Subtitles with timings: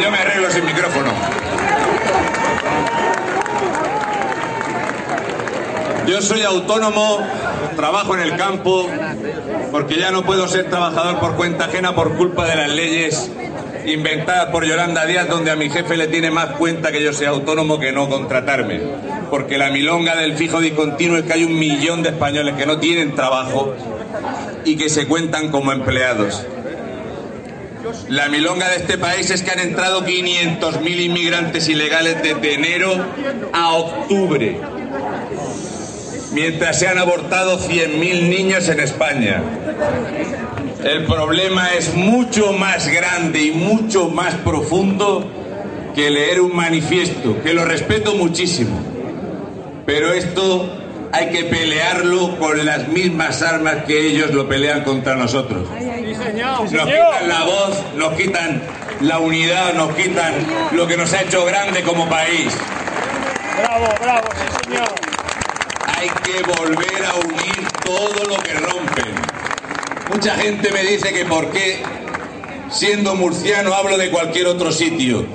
[0.00, 1.10] Yo me arreglo sin micrófono.
[6.06, 7.18] Yo soy autónomo,
[7.76, 8.88] trabajo en el campo,
[9.70, 13.30] porque ya no puedo ser trabajador por cuenta ajena por culpa de las leyes
[13.86, 17.30] inventadas por Yolanda Díaz, donde a mi jefe le tiene más cuenta que yo sea
[17.30, 18.80] autónomo que no contratarme.
[19.30, 22.78] Porque la milonga del fijo discontinuo es que hay un millón de españoles que no
[22.78, 23.74] tienen trabajo
[24.64, 26.44] y que se cuentan como empleados.
[28.08, 32.92] La milonga de este país es que han entrado 500.000 inmigrantes ilegales desde enero
[33.52, 34.56] a octubre,
[36.32, 39.42] mientras se han abortado 100.000 niños en España.
[40.84, 45.24] El problema es mucho más grande y mucho más profundo
[45.94, 48.80] que leer un manifiesto, que lo respeto muchísimo.
[49.86, 50.81] Pero esto
[51.12, 55.68] hay que pelearlo con las mismas armas que ellos lo pelean contra nosotros.
[55.68, 58.62] Nos quitan la voz, nos quitan
[59.00, 60.34] la unidad, nos quitan
[60.72, 62.48] lo que nos ha hecho grande como país.
[63.58, 64.88] Bravo, bravo, sí señor.
[65.98, 69.14] Hay que volver a unir todo lo que rompen.
[70.10, 71.82] Mucha gente me dice que por qué,
[72.70, 75.26] siendo murciano, hablo de cualquier otro sitio.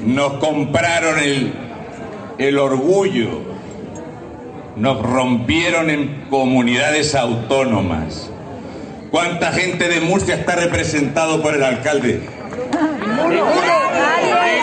[0.00, 1.52] Nos compraron el,
[2.38, 3.53] el orgullo,
[4.76, 8.30] nos rompieron en comunidades autónomas.
[9.10, 12.20] ¿Cuánta gente de Murcia está representado por el alcalde?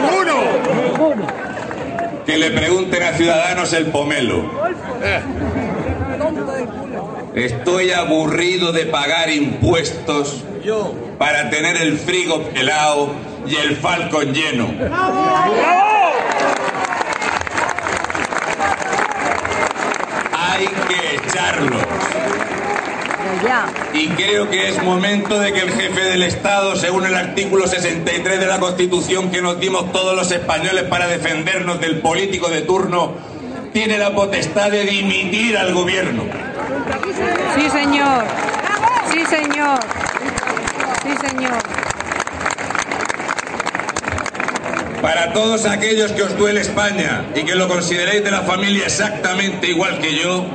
[0.02, 1.16] Ninguno.
[2.26, 4.52] Que le pregunten a Ciudadanos el pomelo.
[7.34, 10.44] Estoy aburrido de pagar impuestos
[11.18, 13.12] para tener el frigo pelado
[13.48, 14.68] y el falcon lleno.
[23.94, 28.40] Y creo que es momento de que el jefe del Estado, según el artículo 63
[28.40, 33.14] de la Constitución que nos dimos todos los españoles para defendernos del político de turno,
[33.74, 36.24] tiene la potestad de dimitir al gobierno.
[37.56, 38.24] Sí, señor.
[39.12, 39.80] Sí, señor.
[41.04, 41.62] Sí, señor.
[45.02, 49.68] Para todos aquellos que os duele España y que lo consideréis de la familia exactamente
[49.68, 50.46] igual que yo,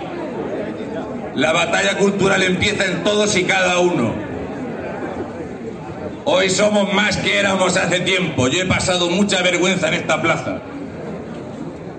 [1.37, 4.15] la batalla cultural empieza en todos y cada uno.
[6.25, 8.49] Hoy somos más que éramos hace tiempo.
[8.49, 10.63] Yo he pasado mucha vergüenza en esta plaza.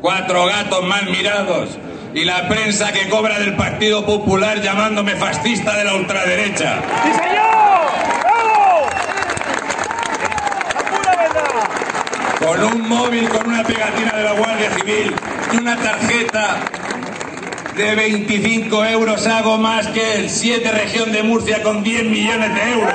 [0.02, 1.70] Cuatro gatos mal mirados
[2.16, 6.82] y la prensa que cobra del Partido Popular llamándome fascista de la ultraderecha.
[7.04, 7.92] ¡Sí señor!
[8.24, 8.88] ¡Bravo!
[10.74, 12.44] ¡La pura verdad!
[12.44, 15.14] Con un móvil con una pegatina de la Guardia Civil
[15.54, 16.58] y una tarjeta
[17.78, 22.72] de 25 euros hago más que el 7 región de Murcia con 10 millones de
[22.72, 22.94] euros.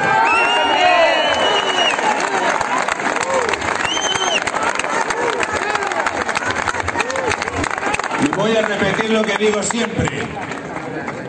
[8.25, 10.09] Y voy a repetir lo que digo siempre.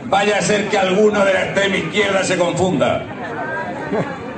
[0.06, 3.06] Vaya a ser que alguno de la extrema izquierda se confunda.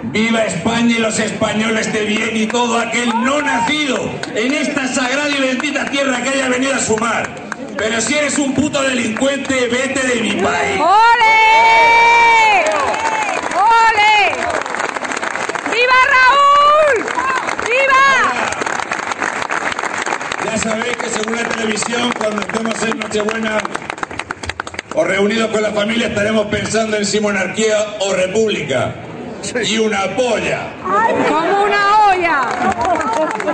[0.04, 5.30] Viva España y los españoles de bien y todo aquel no nacido en esta sagrada
[5.30, 7.45] y bendita tierra que haya venido a sumar.
[7.78, 10.80] Pero si eres un puto delincuente, vete de mi país.
[10.80, 11.36] ¡Ole!
[13.54, 14.36] ¡Ole!
[15.72, 16.96] ¡Viva Raúl!
[17.70, 18.06] ¡Viva!
[20.46, 23.58] Ya sabéis que según la televisión, cuando estemos en Nochebuena
[24.94, 28.96] o reunidos con la familia, estaremos pensando en si monarquía o república.
[29.64, 30.68] Y una polla.
[31.28, 32.42] Como una olla.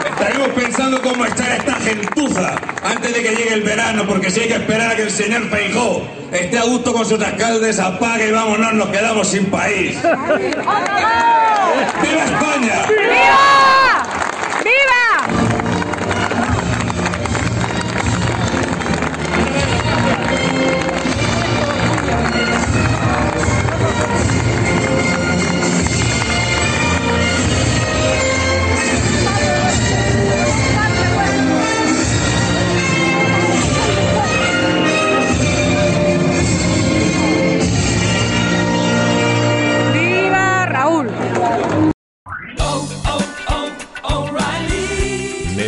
[0.09, 4.41] Estaremos pensando cómo echar a esta gentuza antes de que llegue el verano, porque si
[4.41, 8.29] hay que esperar a que el señor Feijó esté a gusto con sus alcaldes, apague
[8.29, 9.97] y vámonos, nos quedamos sin país.
[10.01, 10.15] ¡Viva
[12.25, 12.85] España!
[12.87, 13.01] ¡Viva!
[13.09, 13.60] ¡Viva!